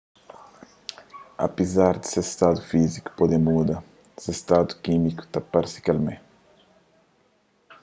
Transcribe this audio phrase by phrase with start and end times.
[1.47, 3.75] apezar di se stadu fíziku pode muda
[4.23, 6.15] se stadu kímiku ta parse kel mé